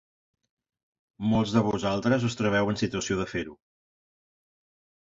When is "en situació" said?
2.73-3.21